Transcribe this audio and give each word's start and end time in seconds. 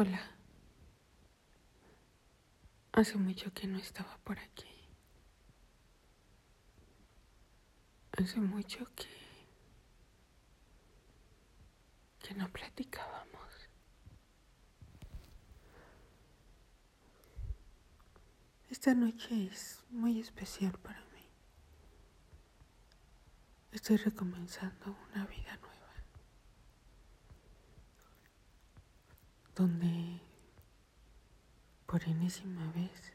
Hola. 0.00 0.20
Hace 2.92 3.18
mucho 3.18 3.52
que 3.52 3.66
no 3.66 3.78
estaba 3.78 4.16
por 4.22 4.38
aquí. 4.38 4.70
Hace 8.12 8.38
mucho 8.38 8.86
que 8.94 9.08
que 12.20 12.32
no 12.34 12.48
platicábamos. 12.48 13.68
Esta 18.70 18.94
noche 18.94 19.48
es 19.50 19.82
muy 19.90 20.20
especial 20.20 20.78
para 20.78 21.00
mí. 21.06 21.26
Estoy 23.72 23.96
recomenzando 23.96 24.96
una 25.10 25.26
vida 25.26 25.56
nueva. 25.56 25.67
Donde 29.58 30.20
por 31.84 32.04
enésima 32.04 32.70
vez 32.70 33.12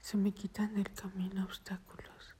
se 0.00 0.16
me 0.16 0.32
quitan 0.32 0.74
del 0.74 0.92
camino 0.92 1.44
obstáculos 1.44 2.34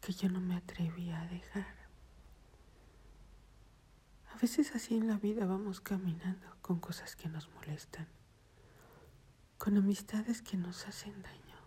que 0.00 0.12
yo 0.12 0.28
no 0.28 0.40
me 0.40 0.56
atrevía 0.56 1.20
a 1.20 1.28
dejar. 1.28 1.76
A 4.32 4.38
veces 4.38 4.74
así 4.74 4.96
en 4.96 5.06
la 5.06 5.16
vida 5.16 5.46
vamos 5.46 5.80
caminando 5.80 6.48
con 6.62 6.80
cosas 6.80 7.14
que 7.14 7.28
nos 7.28 7.48
molestan, 7.50 8.08
con 9.56 9.76
amistades 9.76 10.42
que 10.42 10.56
nos 10.56 10.88
hacen 10.88 11.22
daño, 11.22 11.60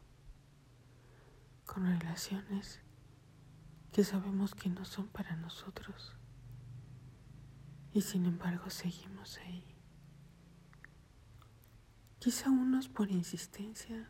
con 1.65 1.85
relaciones 1.85 2.81
que 3.91 4.03
sabemos 4.03 4.53
que 4.53 4.69
no 4.69 4.85
son 4.85 5.07
para 5.07 5.35
nosotros. 5.35 6.15
Y 7.91 8.01
sin 8.01 8.25
embargo 8.25 8.69
seguimos 8.69 9.37
ahí. 9.39 9.65
Quizá 12.19 12.49
unos 12.49 12.87
por 12.89 13.09
insistencia, 13.09 14.09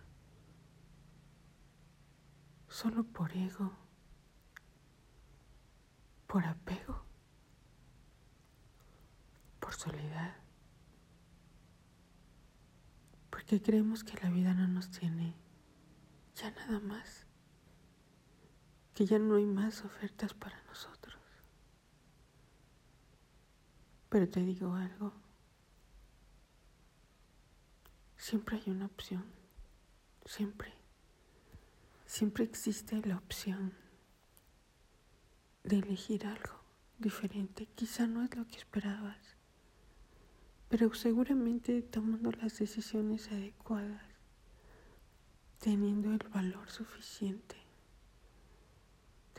solo 2.67 3.03
por 3.03 3.31
ego, 3.37 3.71
por 6.27 6.43
apego, 6.45 7.05
por 9.59 9.73
soledad, 9.73 10.35
porque 13.29 13.61
creemos 13.61 14.03
que 14.03 14.19
la 14.21 14.29
vida 14.29 14.53
no 14.53 14.67
nos 14.67 14.89
tiene 14.89 15.35
ya 16.35 16.51
nada 16.51 16.79
más 16.79 17.28
que 18.99 19.05
ya 19.05 19.17
no 19.17 19.35
hay 19.35 19.45
más 19.45 19.85
ofertas 19.85 20.33
para 20.33 20.61
nosotros. 20.63 21.17
Pero 24.09 24.27
te 24.27 24.41
digo 24.41 24.75
algo, 24.75 25.13
siempre 28.17 28.57
hay 28.57 28.69
una 28.69 28.87
opción, 28.87 29.23
siempre, 30.25 30.73
siempre 32.05 32.43
existe 32.43 33.01
la 33.05 33.15
opción 33.15 33.73
de 35.63 35.77
elegir 35.77 36.25
algo 36.25 36.59
diferente. 36.97 37.67
Quizá 37.75 38.05
no 38.05 38.21
es 38.21 38.35
lo 38.35 38.45
que 38.47 38.57
esperabas, 38.57 39.37
pero 40.67 40.93
seguramente 40.93 41.83
tomando 41.83 42.33
las 42.33 42.59
decisiones 42.59 43.31
adecuadas, 43.31 44.03
teniendo 45.57 46.11
el 46.11 46.27
valor 46.33 46.69
suficiente 46.69 47.68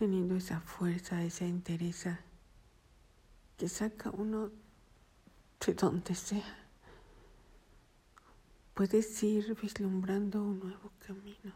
teniendo 0.00 0.34
esa 0.34 0.60
fuerza, 0.60 1.22
esa 1.22 1.44
entereza 1.44 2.20
que 3.58 3.68
saca 3.68 4.08
uno 4.08 4.50
de 5.66 5.74
donde 5.74 6.14
sea. 6.14 6.56
Puedes 8.72 9.22
ir 9.22 9.54
vislumbrando 9.60 10.42
un 10.42 10.58
nuevo 10.58 10.90
camino. 11.06 11.52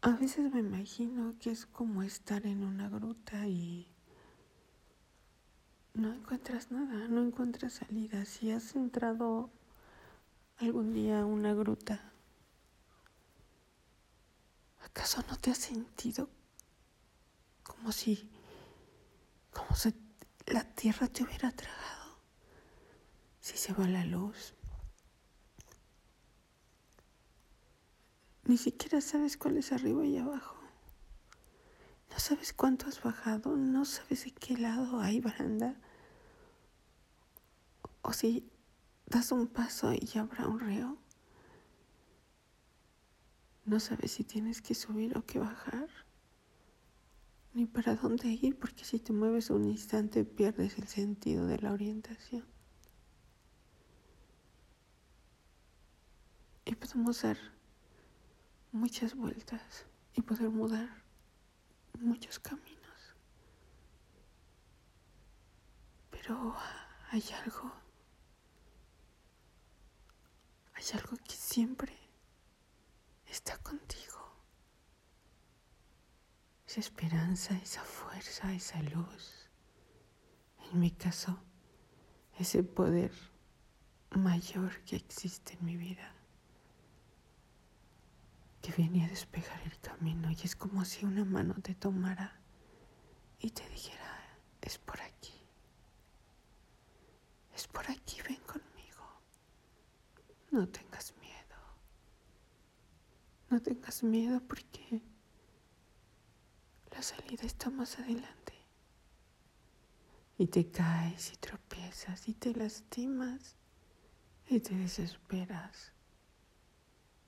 A 0.00 0.10
veces 0.16 0.52
me 0.52 0.58
imagino 0.58 1.36
que 1.38 1.52
es 1.52 1.64
como 1.64 2.02
estar 2.02 2.44
en 2.44 2.64
una 2.64 2.88
gruta 2.88 3.46
y 3.46 3.86
no 5.94 6.12
encuentras 6.12 6.72
nada, 6.72 7.06
no 7.06 7.22
encuentras 7.22 7.74
salida. 7.74 8.24
Si 8.24 8.50
has 8.50 8.74
entrado 8.74 9.48
algún 10.58 10.92
día 10.92 11.20
a 11.20 11.24
una 11.24 11.54
gruta, 11.54 12.11
¿Acaso 14.94 15.24
no 15.28 15.38
te 15.38 15.50
has 15.50 15.58
sentido 15.58 16.28
como 17.62 17.92
si, 17.92 18.30
como 19.50 19.74
si 19.74 19.94
la 20.46 20.64
tierra 20.64 21.08
te 21.08 21.24
hubiera 21.24 21.50
tragado? 21.50 22.18
Si 23.40 23.56
se 23.56 23.72
va 23.72 23.88
la 23.88 24.04
luz. 24.04 24.54
Ni 28.44 28.58
siquiera 28.58 29.00
sabes 29.00 29.38
cuál 29.38 29.56
es 29.56 29.72
arriba 29.72 30.04
y 30.04 30.18
abajo. 30.18 30.56
No 32.10 32.18
sabes 32.18 32.52
cuánto 32.52 32.86
has 32.86 33.02
bajado, 33.02 33.56
no 33.56 33.86
sabes 33.86 34.24
de 34.24 34.32
qué 34.32 34.58
lado 34.58 35.00
hay 35.00 35.20
baranda. 35.20 35.74
O 38.02 38.12
si 38.12 38.46
das 39.06 39.32
un 39.32 39.46
paso 39.46 39.92
y 39.94 40.18
habrá 40.18 40.46
un 40.46 40.60
río. 40.60 40.98
No 43.64 43.78
sabes 43.78 44.12
si 44.12 44.24
tienes 44.24 44.60
que 44.60 44.74
subir 44.74 45.16
o 45.16 45.24
que 45.24 45.38
bajar, 45.38 45.88
ni 47.54 47.66
para 47.66 47.94
dónde 47.94 48.28
ir, 48.28 48.58
porque 48.58 48.84
si 48.84 48.98
te 48.98 49.12
mueves 49.12 49.50
un 49.50 49.64
instante 49.66 50.24
pierdes 50.24 50.78
el 50.78 50.88
sentido 50.88 51.46
de 51.46 51.58
la 51.58 51.72
orientación. 51.72 52.44
Y 56.64 56.74
podemos 56.74 57.22
dar 57.22 57.36
muchas 58.72 59.14
vueltas 59.14 59.86
y 60.14 60.22
poder 60.22 60.50
mudar 60.50 60.88
muchos 62.00 62.38
caminos. 62.38 63.16
Pero 66.10 66.54
hay 67.10 67.24
algo, 67.44 67.72
hay 70.74 70.84
algo 70.94 71.16
que 71.16 71.34
siempre 71.34 72.01
está 73.32 73.56
contigo. 73.58 74.20
Esa 76.66 76.80
esperanza, 76.80 77.54
esa 77.62 77.82
fuerza, 77.82 78.52
esa 78.52 78.80
luz. 78.82 79.48
En 80.70 80.80
mi 80.80 80.90
caso, 80.90 81.38
ese 82.38 82.62
poder 82.62 83.12
mayor 84.10 84.80
que 84.84 84.96
existe 84.96 85.54
en 85.54 85.64
mi 85.64 85.76
vida, 85.76 86.14
que 88.60 88.72
viene 88.72 89.04
a 89.04 89.08
despejar 89.08 89.60
el 89.62 89.78
camino 89.80 90.30
y 90.30 90.38
es 90.44 90.54
como 90.54 90.84
si 90.84 91.04
una 91.06 91.24
mano 91.24 91.54
te 91.62 91.74
tomara 91.74 92.38
y 93.38 93.50
te 93.50 93.66
dijera, 93.70 94.36
es 94.60 94.78
por 94.78 95.00
aquí, 95.00 95.34
es 97.54 97.66
por 97.66 97.90
aquí, 97.90 98.20
ven 98.28 98.40
conmigo, 98.40 99.04
no 100.50 100.60
miedo. 100.60 100.91
No 103.52 103.60
tengas 103.60 104.02
miedo 104.02 104.40
porque 104.48 105.02
la 106.90 107.02
salida 107.02 107.44
está 107.44 107.68
más 107.68 107.98
adelante. 107.98 108.54
Y 110.38 110.46
te 110.46 110.70
caes 110.70 111.34
y 111.34 111.36
tropiezas 111.36 112.28
y 112.30 112.32
te 112.32 112.54
lastimas 112.54 113.56
y 114.46 114.60
te 114.60 114.74
desesperas 114.74 115.92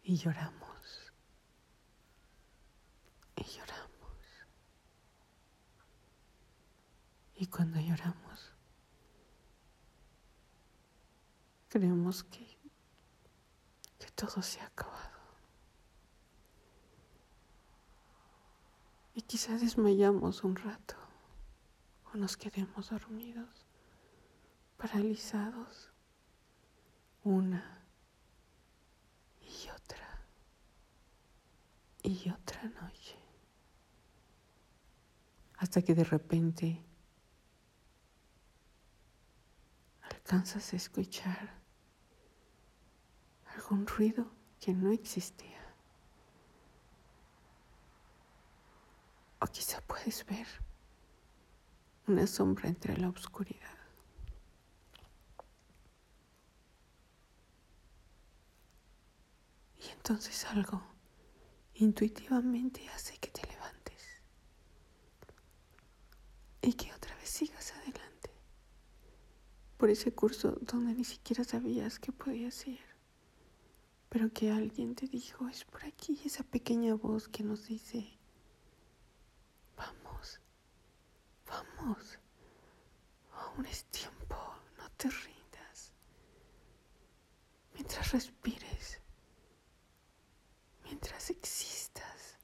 y 0.02 0.16
lloramos. 0.16 1.12
Y 3.36 3.44
lloramos. 3.44 4.16
Y 7.34 7.46
cuando 7.48 7.78
lloramos, 7.80 8.50
creemos 11.68 12.24
que, 12.24 12.46
que 13.98 14.10
todo 14.14 14.40
se 14.40 14.62
ha 14.62 14.66
acabado. 14.68 15.13
Y 19.14 19.22
quizá 19.22 19.56
desmayamos 19.56 20.42
un 20.42 20.56
rato 20.56 20.96
o 22.12 22.16
nos 22.16 22.36
quedemos 22.36 22.90
dormidos, 22.90 23.64
paralizados, 24.76 25.90
una 27.22 27.80
y 29.40 29.68
otra 29.70 30.20
y 32.02 32.28
otra 32.30 32.64
noche. 32.64 33.16
Hasta 35.58 35.80
que 35.80 35.94
de 35.94 36.04
repente 36.04 36.84
alcanzas 40.02 40.72
a 40.72 40.76
escuchar 40.76 41.54
algún 43.54 43.86
ruido 43.86 44.26
que 44.60 44.74
no 44.74 44.90
existía. 44.90 45.63
O 49.44 49.46
quizá 49.46 49.78
puedes 49.82 50.24
ver 50.24 50.46
una 52.06 52.26
sombra 52.26 52.66
entre 52.66 52.96
la 52.96 53.10
oscuridad. 53.10 53.76
Y 59.78 59.90
entonces 59.90 60.46
algo 60.46 60.80
intuitivamente 61.74 62.88
hace 62.88 63.18
que 63.18 63.30
te 63.30 63.46
levantes 63.46 64.02
y 66.62 66.72
que 66.72 66.90
otra 66.94 67.14
vez 67.16 67.28
sigas 67.28 67.72
adelante 67.72 68.30
por 69.76 69.90
ese 69.90 70.14
curso 70.14 70.56
donde 70.62 70.94
ni 70.94 71.04
siquiera 71.04 71.44
sabías 71.44 71.98
que 71.98 72.12
podías 72.12 72.66
ir, 72.66 72.80
pero 74.08 74.32
que 74.32 74.50
alguien 74.50 74.94
te 74.94 75.06
dijo, 75.06 75.46
es 75.48 75.64
por 75.66 75.84
aquí 75.84 76.18
esa 76.24 76.44
pequeña 76.44 76.94
voz 76.94 77.28
que 77.28 77.42
nos 77.42 77.66
dice, 77.66 78.16
vamos, 79.76 80.40
aún 83.32 83.66
es 83.66 83.84
tiempo, 83.86 84.36
no 84.78 84.90
te 84.96 85.08
rindas, 85.10 85.92
mientras 87.74 88.12
respires, 88.12 89.00
mientras 90.84 91.28
existas, 91.30 92.38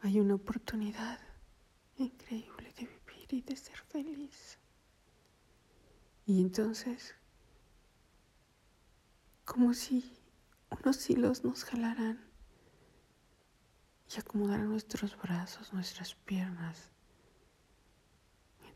hay 0.00 0.18
una 0.18 0.34
oportunidad 0.34 1.20
increíble 1.96 2.72
de 2.72 2.86
vivir 2.86 3.34
y 3.34 3.40
de 3.42 3.56
ser 3.56 3.78
feliz. 3.78 4.58
Y 6.26 6.40
entonces, 6.40 7.14
como 9.44 9.74
si 9.74 10.18
unos 10.70 11.08
hilos 11.08 11.44
nos 11.44 11.64
jalaran 11.64 12.28
y 14.14 14.18
acomodaran 14.20 14.68
nuestros 14.68 15.16
brazos, 15.16 15.72
nuestras 15.72 16.14
piernas, 16.14 16.90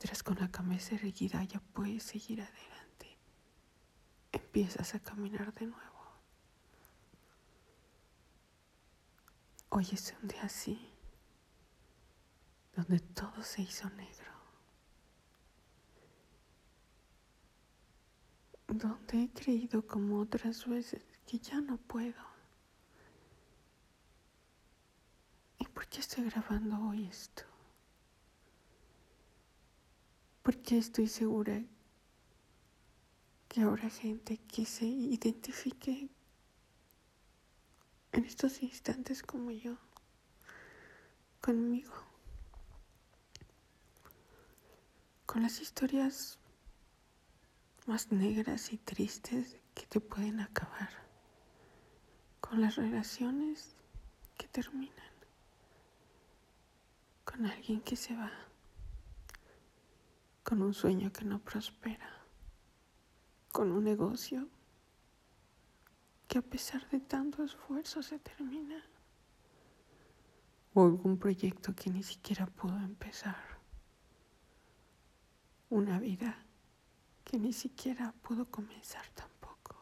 mientras 0.03 0.25
con 0.25 0.37
la 0.41 0.51
cabeza 0.51 0.97
erguida 0.97 1.45
ya 1.45 1.61
puedes 1.61 2.03
seguir 2.03 2.43
adelante, 2.43 3.17
empiezas 4.33 4.97
a 4.97 4.99
caminar 4.99 5.55
de 5.55 5.67
nuevo. 5.67 6.03
Hoy 9.69 9.87
es 9.93 10.13
un 10.21 10.27
día 10.27 10.43
así, 10.43 10.93
donde 12.75 12.99
todo 12.99 13.45
se 13.45 13.63
hizo 13.63 13.89
negro. 13.91 14.33
donde 18.67 19.25
he 19.25 19.31
creído 19.31 19.87
como 19.87 20.19
otras 20.19 20.67
veces 20.67 21.05
que 21.27 21.39
ya 21.39 21.61
no 21.61 21.77
puedo. 21.77 22.25
¿Y 25.59 25.67
por 25.67 25.87
qué 25.89 26.01
estoy 26.01 26.25
grabando 26.25 26.89
hoy 26.89 27.07
esto? 27.07 27.52
Porque 30.43 30.79
estoy 30.79 31.07
segura 31.07 31.63
que 33.49 33.61
habrá 33.61 33.91
gente 33.91 34.39
que 34.39 34.65
se 34.65 34.87
identifique 34.87 36.09
en 38.13 38.25
estos 38.25 38.63
instantes 38.63 39.23
como 39.23 39.51
yo, 39.51 39.77
conmigo, 41.41 41.93
con 45.27 45.43
las 45.43 45.61
historias 45.61 46.39
más 47.87 48.13
negras 48.13 48.73
y 48.73 48.79
tristes 48.79 49.57
que 49.75 49.87
te 49.87 50.01
pueden 50.01 50.41
acabar, 50.41 50.91
con 52.41 52.61
las 52.61 52.77
relaciones 52.77 53.75
que 54.37 54.47
terminan, 54.49 55.13
con 57.25 57.47
alguien 57.47 57.81
que 57.81 57.97
se 57.97 58.15
va, 58.15 58.31
con 60.53 60.61
un 60.61 60.75
sueño 60.75 61.11
que 61.11 61.25
no 61.25 61.39
prospera, 61.39 62.11
con 63.53 63.73
un 63.73 63.85
negocio 63.85 64.51
que 66.29 66.37
a 66.37 66.43
pesar 66.43 66.87
de 66.91 67.01
tanto 67.01 67.43
esfuerzo 67.43 68.03
se 68.03 68.19
termina, 68.19 68.85
o 70.75 70.85
algún 70.85 71.17
proyecto 71.17 71.75
que 71.75 71.89
ni 71.89 72.03
siquiera 72.03 72.45
pudo 72.45 72.77
empezar, 72.77 73.43
una 75.71 75.99
vida 75.99 76.45
que 77.25 77.39
ni 77.39 77.55
siquiera 77.55 78.13
pudo 78.21 78.45
comenzar 78.51 79.09
tampoco. 79.15 79.75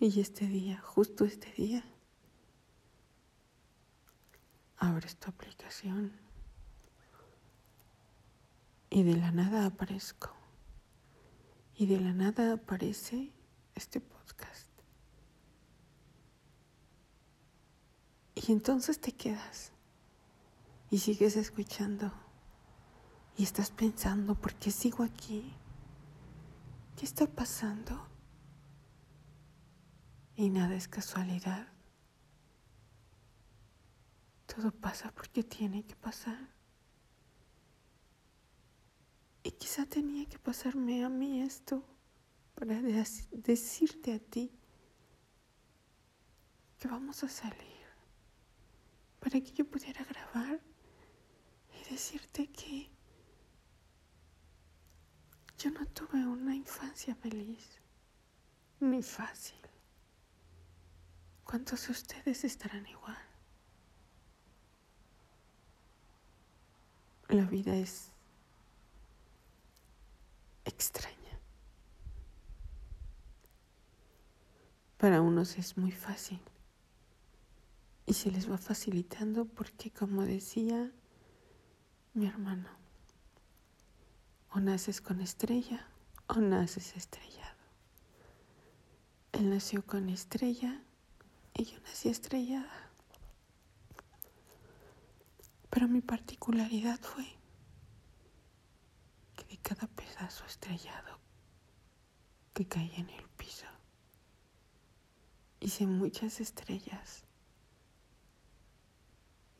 Y 0.00 0.18
este 0.18 0.48
día, 0.48 0.80
justo 0.80 1.24
este 1.24 1.52
día, 1.52 1.84
abres 4.78 5.16
tu 5.16 5.30
aplicación 5.30 6.28
y 8.90 9.04
de 9.04 9.16
la 9.16 9.30
nada 9.30 9.66
aparezco. 9.66 10.34
Y 11.76 11.86
de 11.86 12.00
la 12.00 12.12
nada 12.12 12.52
aparece 12.52 13.32
este 13.74 14.00
podcast. 14.00 14.68
Y 18.34 18.52
entonces 18.52 19.00
te 19.00 19.12
quedas 19.12 19.72
y 20.90 20.98
sigues 20.98 21.36
escuchando 21.36 22.12
y 23.36 23.44
estás 23.44 23.70
pensando, 23.70 24.34
¿por 24.34 24.54
qué 24.54 24.70
sigo 24.70 25.04
aquí? 25.04 25.54
¿Qué 26.96 27.04
está 27.06 27.26
pasando? 27.26 28.06
Y 30.36 30.50
nada 30.50 30.74
es 30.74 30.88
casualidad. 30.88 31.68
Todo 34.46 34.72
pasa 34.72 35.12
porque 35.12 35.44
tiene 35.44 35.84
que 35.84 35.96
pasar. 35.96 36.59
Y 39.42 39.52
quizá 39.52 39.86
tenía 39.86 40.26
que 40.26 40.38
pasarme 40.38 41.04
a 41.04 41.08
mí 41.08 41.40
esto 41.40 41.82
para 42.54 42.80
decirte 42.82 44.14
a 44.14 44.18
ti 44.18 44.52
que 46.78 46.88
vamos 46.88 47.22
a 47.24 47.28
salir, 47.28 47.86
para 49.18 49.40
que 49.40 49.52
yo 49.52 49.64
pudiera 49.66 50.04
grabar 50.04 50.60
y 51.74 51.90
decirte 51.90 52.48
que 52.48 52.90
yo 55.58 55.70
no 55.70 55.86
tuve 55.86 56.26
una 56.26 56.54
infancia 56.54 57.14
feliz, 57.14 57.78
ni 58.80 59.02
fácil. 59.02 59.58
¿Cuántos 61.44 61.86
de 61.86 61.92
ustedes 61.92 62.44
estarán 62.44 62.86
igual? 62.86 63.18
La 67.28 67.44
vida 67.44 67.76
es 67.76 68.10
extraña. 70.70 71.16
Para 74.96 75.20
unos 75.20 75.58
es 75.58 75.76
muy 75.76 75.92
fácil 75.92 76.40
y 78.06 78.14
se 78.14 78.30
les 78.30 78.50
va 78.50 78.58
facilitando 78.58 79.44
porque, 79.44 79.90
como 79.90 80.22
decía 80.22 80.90
mi 82.14 82.26
hermano, 82.26 82.68
o 84.52 84.60
naces 84.60 85.00
con 85.00 85.20
estrella 85.20 85.86
o 86.26 86.34
naces 86.34 86.96
estrellado. 86.96 87.60
Él 89.32 89.48
nació 89.48 89.86
con 89.86 90.08
estrella 90.08 90.82
y 91.54 91.64
yo 91.64 91.78
nací 91.80 92.08
estrellada. 92.08 92.90
Pero 95.70 95.88
mi 95.88 96.00
particularidad 96.00 97.00
fue 97.00 97.39
cada 99.62 99.86
pedazo 99.86 100.44
estrellado 100.46 101.18
que 102.54 102.66
caía 102.66 102.96
en 102.96 103.10
el 103.10 103.28
piso, 103.30 103.66
hice 105.60 105.86
muchas 105.86 106.40
estrellas. 106.40 107.24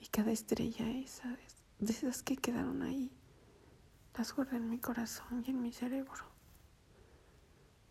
Y 0.00 0.06
cada 0.06 0.32
estrella 0.32 0.88
esa, 0.90 1.36
de 1.78 1.92
esas 1.92 2.22
que 2.22 2.36
quedaron 2.36 2.82
ahí, 2.82 3.12
las 4.16 4.34
guardé 4.34 4.56
en 4.56 4.68
mi 4.68 4.78
corazón 4.78 5.44
y 5.46 5.50
en 5.50 5.62
mi 5.62 5.72
cerebro. 5.72 6.24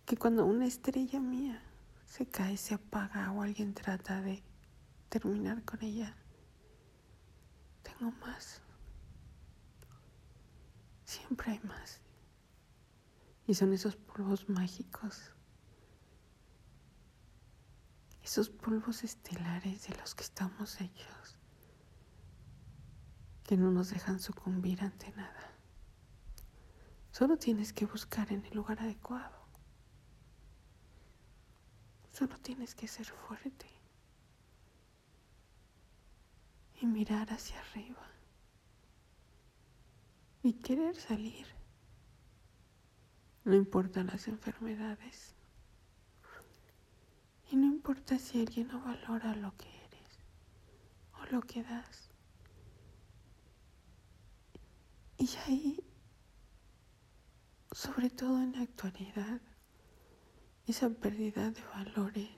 Que 0.06 0.18
cuando 0.18 0.46
una 0.46 0.66
estrella 0.66 1.20
mía 1.20 1.62
se 2.06 2.26
cae, 2.26 2.58
se 2.58 2.74
apaga 2.74 3.32
o 3.32 3.44
alguien 3.44 3.74
trata 3.74 4.22
de 4.22 4.44
terminar 5.10 5.64
con 5.64 5.82
ella, 5.84 6.16
tengo 7.84 8.12
más. 8.12 8.62
Siempre 11.10 11.54
hay 11.54 11.60
más. 11.62 12.02
Y 13.48 13.56
son 13.56 13.74
esos 13.74 13.96
polvos 13.96 14.48
mágicos, 14.48 15.32
esos 18.22 18.52
polvos 18.52 19.04
estelares 19.04 19.88
de 19.88 19.96
los 19.96 20.14
que 20.14 20.22
estamos 20.22 20.80
hechos, 20.80 21.40
que 23.44 23.58
no 23.58 23.72
nos 23.72 23.90
dejan 23.90 24.20
sucumbir 24.20 24.84
ante 24.84 25.12
nada. 25.14 25.52
Solo 27.12 27.38
tienes 27.38 27.74
que 27.74 27.88
buscar 27.88 28.32
en 28.32 28.46
el 28.46 28.54
lugar 28.54 28.80
adecuado. 28.80 29.48
Solo 32.14 32.38
tienes 32.38 32.76
que 32.76 32.88
ser 32.88 33.08
fuerte. 33.08 33.66
Y 36.80 36.86
mirar 36.86 37.34
hacia 37.34 37.60
arriba 37.62 38.19
y 40.44 40.54
querer 40.54 40.96
salir. 40.96 41.46
No 43.44 43.56
importan 43.56 44.08
las 44.08 44.28
enfermedades. 44.28 45.36
Y 47.52 47.56
no 47.56 47.66
importa 47.66 48.20
si 48.20 48.40
alguien 48.40 48.68
no 48.68 48.82
valora 48.82 49.36
lo 49.36 49.56
que 49.58 49.68
eres 49.68 50.20
o 51.14 51.26
lo 51.32 51.42
que 51.42 51.64
das. 51.64 52.10
Y 55.18 55.30
ahí, 55.48 55.84
sobre 57.72 58.10
todo 58.10 58.42
en 58.42 58.54
la 58.54 58.62
actualidad, 58.62 59.42
esa 60.68 60.90
pérdida 60.90 61.50
de 61.50 61.62
valores, 61.64 62.30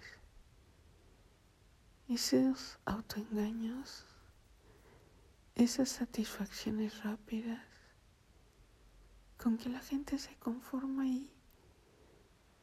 esos 2.08 2.79
autoengaños, 2.86 4.05
esas 5.55 5.89
satisfacciones 5.89 7.03
rápidas, 7.03 7.70
con 9.41 9.57
que 9.57 9.69
la 9.69 9.79
gente 9.79 10.19
se 10.19 10.36
conforma 10.36 11.07
y, 11.07 11.27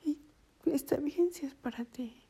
y 0.04 0.18
está 0.64 0.96
bien 0.96 1.30
es 1.42 1.54
para 1.54 1.84
ti. 1.84 2.22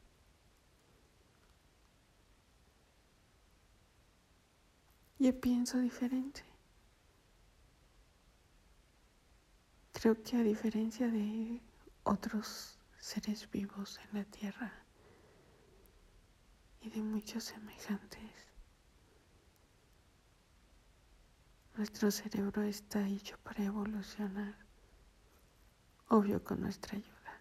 Yo 5.18 5.38
pienso 5.38 5.78
diferente. 5.78 6.44
Creo 9.92 10.22
que 10.22 10.36
a 10.36 10.42
diferencia 10.42 11.08
de 11.08 11.60
otros 12.04 12.78
seres 12.98 13.50
vivos 13.50 13.98
en 13.98 14.18
la 14.18 14.24
tierra 14.24 14.72
y 16.80 16.90
de 16.90 17.02
muchos 17.02 17.44
semejantes, 17.44 18.30
nuestro 21.78 22.10
cerebro 22.10 22.62
está 22.62 23.06
hecho 23.06 23.38
para 23.44 23.62
evolucionar, 23.62 24.56
obvio 26.08 26.42
con 26.42 26.60
nuestra 26.60 26.98
ayuda. 26.98 27.40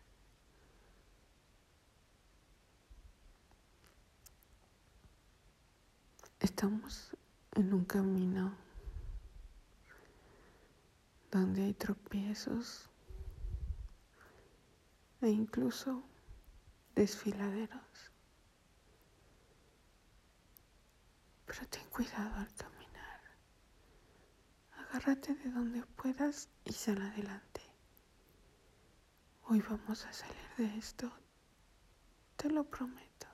Estamos 6.40 7.18
en 7.54 7.74
un 7.74 7.84
camino 7.84 8.56
donde 11.32 11.64
hay 11.64 11.74
tropiezos 11.74 12.88
e 15.22 15.30
incluso 15.30 16.04
desfiladeros. 16.94 18.12
Pero 21.48 21.68
ten 21.70 21.90
cuidado 21.90 22.36
al 22.36 22.54
caminar. 22.54 22.77
Agárrate 24.90 25.36
de 25.36 25.52
donde 25.52 25.84
puedas 25.84 26.50
y 26.66 26.72
sal 26.74 27.02
adelante. 27.02 27.62
Hoy 29.48 29.62
vamos 29.70 30.06
a 30.06 30.14
salir 30.14 30.36
de 30.58 30.78
esto. 30.78 31.12
Te 32.38 32.50
lo 32.50 32.64
prometo. 32.64 33.28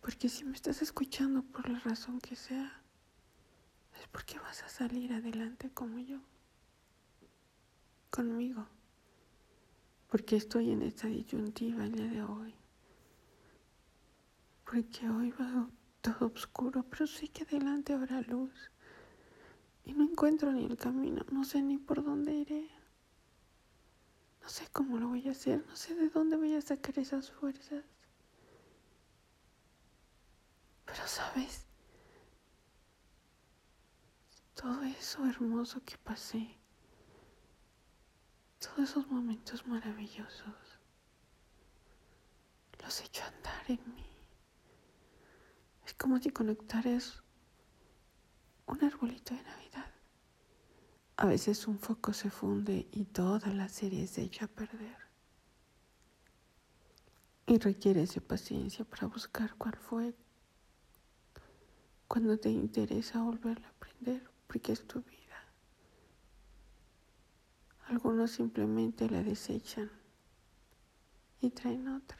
Porque 0.00 0.28
si 0.28 0.44
me 0.44 0.54
estás 0.54 0.82
escuchando 0.82 1.42
por 1.42 1.68
la 1.68 1.78
razón 1.78 2.20
que 2.20 2.36
sea, 2.36 2.80
es 4.00 4.08
porque 4.08 4.38
vas 4.38 4.62
a 4.62 4.68
salir 4.68 5.12
adelante 5.12 5.70
como 5.70 5.98
yo, 5.98 6.18
conmigo. 8.10 8.66
Porque 10.08 10.36
estoy 10.36 10.70
en 10.72 10.82
esta 10.82 11.06
disyuntiva 11.06 11.84
el 11.84 11.92
día 11.92 12.08
de 12.08 12.22
hoy. 12.22 12.54
Porque 14.64 15.08
hoy 15.08 15.30
va 15.32 15.68
todo 16.04 16.30
oscuro, 16.34 16.84
pero 16.90 17.06
sí 17.06 17.28
que 17.28 17.44
adelante 17.44 17.94
habrá 17.94 18.20
luz. 18.20 18.70
Y 19.86 19.94
no 19.94 20.04
encuentro 20.04 20.52
ni 20.52 20.66
el 20.66 20.76
camino, 20.76 21.24
no 21.30 21.44
sé 21.44 21.62
ni 21.62 21.78
por 21.78 22.04
dónde 22.04 22.34
iré. 22.34 22.70
No 24.42 24.48
sé 24.50 24.68
cómo 24.70 24.98
lo 24.98 25.08
voy 25.08 25.26
a 25.26 25.30
hacer, 25.30 25.64
no 25.66 25.74
sé 25.74 25.94
de 25.94 26.10
dónde 26.10 26.36
voy 26.36 26.54
a 26.54 26.60
sacar 26.60 26.98
esas 26.98 27.30
fuerzas. 27.30 27.84
Pero 30.84 31.06
sabes, 31.06 31.64
todo 34.54 34.82
eso 34.82 35.24
hermoso 35.26 35.82
que 35.82 35.96
pasé, 35.96 36.58
todos 38.58 38.90
esos 38.90 39.06
momentos 39.08 39.66
maravillosos, 39.66 40.78
los 42.82 43.00
he 43.00 43.04
hecho 43.06 43.24
andar 43.24 43.64
en 43.68 43.94
mí. 43.94 44.13
Es 45.86 45.94
como 45.94 46.18
si 46.18 46.30
conectaras 46.30 47.22
un 48.66 48.82
arbolito 48.82 49.34
de 49.34 49.42
Navidad. 49.42 49.90
A 51.16 51.26
veces 51.26 51.68
un 51.68 51.78
foco 51.78 52.12
se 52.12 52.30
funde 52.30 52.88
y 52.90 53.04
toda 53.04 53.52
la 53.52 53.68
serie 53.68 54.06
se 54.06 54.22
echa 54.22 54.46
a 54.46 54.48
perder. 54.48 54.96
Y 57.46 57.58
requiere 57.58 58.06
de 58.06 58.20
paciencia 58.20 58.84
para 58.84 59.06
buscar 59.06 59.54
cuál 59.56 59.76
fue 59.76 60.14
cuando 62.08 62.38
te 62.38 62.48
interesa 62.48 63.22
volverla 63.22 63.66
a 63.66 63.70
aprender 63.70 64.30
porque 64.46 64.72
es 64.72 64.86
tu 64.86 65.02
vida. 65.02 65.44
Algunos 67.88 68.30
simplemente 68.30 69.10
la 69.10 69.22
desechan 69.22 69.90
y 71.40 71.50
traen 71.50 71.88
otra. 71.88 72.18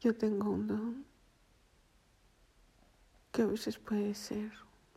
Yo 0.00 0.16
tengo 0.16 0.50
un 0.50 0.66
don 0.66 1.15
que 3.36 3.42
a 3.42 3.46
veces 3.46 3.76
puede 3.76 4.14
ser 4.14 4.50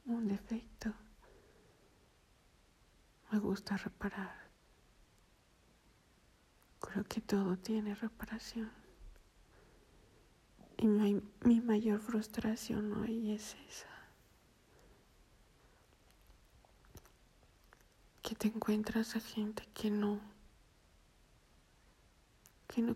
un 0.05 0.29
defecto. 0.29 0.93
Me 3.29 3.39
gusta 3.39 3.75
reparar. 3.75 4.33
Creo 6.79 7.03
que 7.03 7.19
todo 7.19 7.57
tiene 7.57 7.95
reparación. 7.95 8.71
Y 10.77 10.87
mi, 10.87 11.59
mayor 11.59 11.99
frustración 11.99 12.93
hoy 12.93 13.33
es 13.33 13.57
esa. 13.67 13.89
Que 18.21 18.35
te 18.35 18.47
encuentras 18.47 19.17
a 19.17 19.19
gente 19.19 19.67
que 19.73 19.91
no, 19.91 20.21
que 22.69 22.83
no 22.83 22.95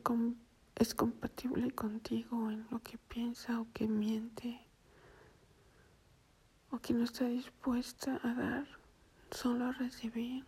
es 0.75 0.95
compatible 0.95 1.69
contigo 1.71 2.49
en 2.49 2.65
lo 2.71 2.79
que 2.81 2.97
piensa 2.97 3.59
o 3.59 3.67
que 3.73 3.89
miente 3.89 4.65
o 6.73 6.79
que 6.79 6.91
no 6.91 7.03
está 7.03 7.25
dispuesta 7.25 8.19
a 8.23 8.33
dar, 8.33 8.67
solo 9.29 9.65
a 9.65 9.73
recibir 9.73 10.43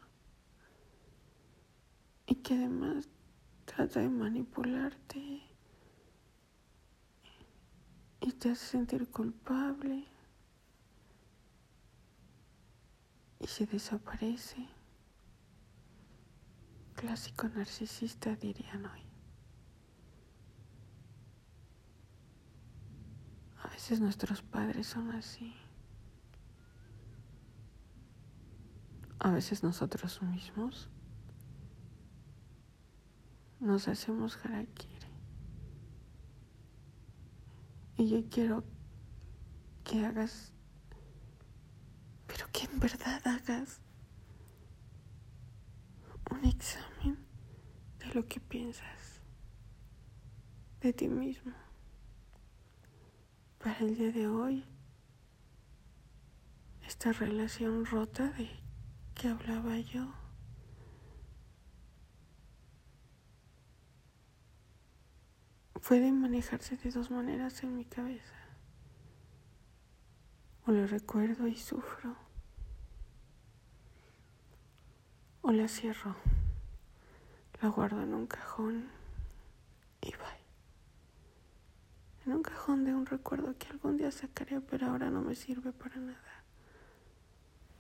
y 2.25 2.34
que 2.34 2.55
además 2.55 3.08
trata 3.65 4.00
de 4.00 4.10
manipularte 4.10 5.44
y 8.22 8.32
te 8.32 8.50
hace 8.50 8.65
sentir 8.65 9.08
culpable 9.12 10.08
y 13.39 13.46
se 13.46 13.67
desaparece. 13.67 14.67
Clásico 16.96 17.48
narcisista 17.50 18.36
dirían 18.36 18.84
hoy. 18.88 19.01
A 23.62 23.67
veces 23.67 24.00
nuestros 24.00 24.41
padres 24.41 24.88
son 24.88 25.12
así. 25.12 25.53
A 29.19 29.31
veces 29.31 29.63
nosotros 29.63 30.22
mismos 30.22 30.89
nos 33.60 33.88
hacemos 33.88 34.38
harakiri. 34.43 34.93
Y 37.98 38.10
yo 38.10 38.29
quiero 38.29 38.63
que 39.84 40.05
hagas, 40.05 40.51
pero 42.27 42.45
que 42.51 42.65
en 42.65 42.79
verdad 42.79 43.25
hagas 43.25 43.79
un 46.31 46.43
examen 46.45 47.17
de 48.00 48.13
lo 48.13 48.25
que 48.27 48.39
piensas 48.39 49.22
de 50.81 50.91
ti 50.91 51.07
mismo. 51.07 51.53
Para 53.60 53.79
el 53.79 53.95
día 53.95 54.12
de 54.12 54.27
hoy, 54.27 54.65
esta 56.86 57.13
relación 57.13 57.86
rota 57.86 58.29
de 58.31 58.64
que 59.25 59.32
hablaba 59.32 59.79
yo. 59.79 60.05
puede 65.88 66.12
manejarse 66.12 66.77
de 66.77 66.91
dos 66.91 67.10
maneras 67.10 67.63
en 67.63 67.75
mi 67.75 67.86
cabeza. 67.86 68.36
O 70.67 70.72
la 70.72 70.86
recuerdo 70.86 71.48
y 71.48 71.55
sufro. 71.55 72.15
O 75.41 75.51
la 75.51 75.67
cierro. 75.67 76.15
La 77.63 77.70
guardo 77.70 78.03
en 78.03 78.13
un 78.13 78.27
cajón 78.27 78.89
y 80.01 80.12
bye. 80.12 80.46
en 82.25 82.34
un 82.34 82.44
cajón 82.44 82.86
de 82.86 82.94
un 82.94 83.08
recuerdo 83.08 83.58
que 83.58 83.70
algún 83.70 83.98
día 83.98 84.12
sacaré, 84.12 84.62
pero 84.62 84.86
ahora 84.88 85.10
no 85.10 85.22
me 85.22 85.34
sirve 85.34 85.72
para 85.72 85.96
nada. 85.96 86.45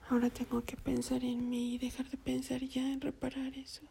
Ahora 0.09 0.29
tengo 0.29 0.63
que 0.63 0.77
pensar 0.77 1.23
en 1.23 1.49
mí 1.49 1.73
y 1.73 1.77
dejar 1.79 2.07
de 2.09 2.17
pensar 2.17 2.61
ya 2.61 2.91
en 2.91 3.01
reparar 3.01 3.57
eso. 3.57 3.81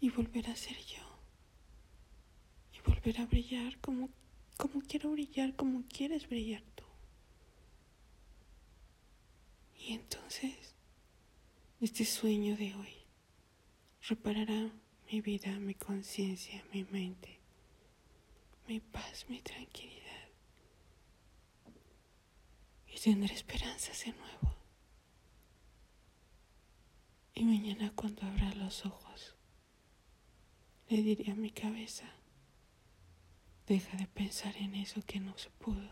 Y 0.00 0.08
volver 0.10 0.48
a 0.48 0.56
ser 0.56 0.78
yo. 0.78 1.02
Y 2.72 2.80
volver 2.88 3.20
a 3.20 3.26
brillar 3.26 3.78
como, 3.80 4.08
como 4.56 4.80
quiero 4.80 5.10
brillar, 5.10 5.54
como 5.56 5.84
quieres 5.88 6.26
brillar 6.28 6.62
tú. 6.74 6.84
Y 9.78 9.92
entonces, 9.92 10.74
este 11.80 12.06
sueño 12.06 12.56
de 12.56 12.74
hoy 12.74 12.94
reparará 14.08 14.70
mi 15.12 15.20
vida, 15.20 15.58
mi 15.58 15.74
conciencia, 15.74 16.64
mi 16.72 16.84
mente, 16.84 17.38
mi 18.66 18.80
paz, 18.80 19.26
mi 19.28 19.40
tranquilidad. 19.42 20.05
Y 22.96 23.00
tendré 23.00 23.34
esperanzas 23.34 24.06
de 24.06 24.12
nuevo. 24.12 24.56
Y 27.34 27.44
mañana 27.44 27.92
cuando 27.94 28.26
abra 28.26 28.54
los 28.54 28.86
ojos, 28.86 29.36
le 30.88 31.02
diré 31.02 31.30
a 31.30 31.34
mi 31.34 31.50
cabeza, 31.50 32.10
deja 33.66 33.98
de 33.98 34.06
pensar 34.06 34.56
en 34.56 34.74
eso 34.74 35.02
que 35.02 35.20
no 35.20 35.36
se 35.36 35.50
pudo. 35.50 35.90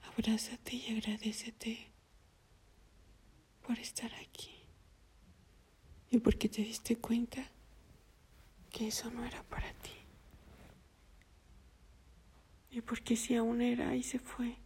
Abrázate 0.00 0.76
y 0.76 0.96
agradecete 0.96 1.90
por 3.66 3.78
estar 3.78 4.14
aquí 4.14 4.56
y 6.10 6.18
porque 6.18 6.48
te 6.48 6.62
diste 6.62 6.96
cuenta 6.96 7.50
que 8.70 8.88
eso 8.88 9.10
no 9.10 9.22
era 9.26 9.42
para 9.42 9.70
ti. 9.74 10.05
Y 12.70 12.80
porque 12.82 13.16
si 13.16 13.36
aún 13.36 13.60
era 13.62 13.94
y 13.96 14.02
se 14.02 14.18
fue, 14.18 14.56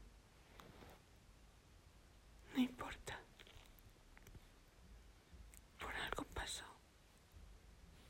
no 2.54 2.60
importa. 2.60 3.20
Por 5.78 5.94
algo 5.94 6.24
pasó. 6.34 6.64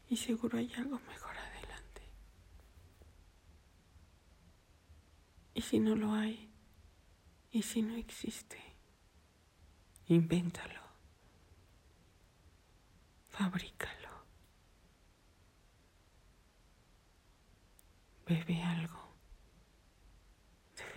Y 0.08 0.16
seguro 0.16 0.58
hay 0.58 0.72
algo 0.74 0.98
mejor 1.00 1.36
adelante. 1.36 2.02
Y 5.54 5.62
si 5.62 5.78
no 5.78 5.94
lo 5.94 6.12
hay, 6.12 6.50
y 7.52 7.62
si 7.62 7.82
no 7.82 7.94
existe, 7.96 8.58
invéntalo. 10.06 10.80
Fabrícalo. 13.28 14.10
De 18.26 18.36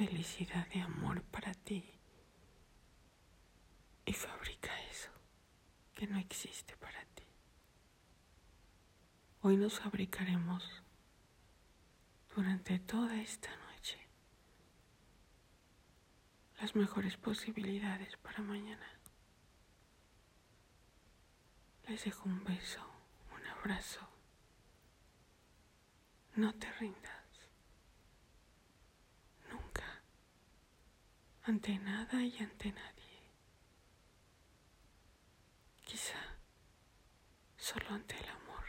felicidad, 0.07 0.67
de 0.67 0.81
amor 0.81 1.23
para 1.23 1.53
ti. 1.53 1.83
Y 4.05 4.13
fabrica 4.13 4.69
eso 4.91 5.09
que 5.93 6.07
no 6.07 6.17
existe 6.17 6.75
para 6.77 7.05
ti. 7.15 7.23
Hoy 9.41 9.55
nos 9.55 9.79
fabricaremos 9.79 10.83
durante 12.35 12.79
toda 12.79 13.15
esta 13.21 13.49
noche 13.55 13.97
las 16.59 16.75
mejores 16.75 17.15
posibilidades 17.15 18.17
para 18.17 18.39
mañana. 18.39 18.89
Les 21.87 22.03
dejo 22.03 22.27
un 22.27 22.43
beso, 22.43 22.81
un 23.35 23.47
abrazo. 23.47 24.01
No 26.35 26.53
te 26.53 26.69
rindas. 26.73 27.22
Ante 31.43 31.77
nada 31.77 32.23
y 32.23 32.37
ante 32.37 32.71
nadie. 32.71 33.21
Quizá 35.83 36.37
solo 37.57 37.89
ante 37.89 38.17
el 38.17 38.29
amor. 38.29 38.65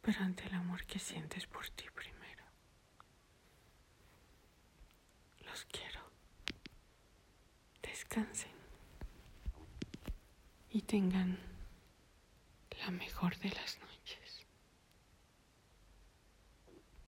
Pero 0.00 0.20
ante 0.22 0.44
el 0.46 0.54
amor 0.54 0.84
que 0.86 0.98
sientes 0.98 1.46
por 1.46 1.68
ti 1.70 1.84
primero. 1.94 2.44
Los 5.44 5.64
quiero. 5.66 6.00
Descansen 7.82 8.56
y 10.70 10.82
tengan 10.82 11.38
la 12.80 12.90
mejor 12.90 13.36
de 13.38 13.50
las 13.50 13.78
noches. 13.78 13.87